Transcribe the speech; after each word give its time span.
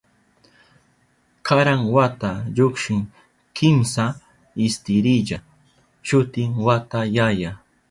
Karan 1.47 1.81
wata 1.95 2.31
llukshin 2.55 3.01
kimsa 3.57 4.05
istirilla, 4.67 5.37
shutin 6.07 6.49
wata 6.65 6.99
yaya. 7.17 7.51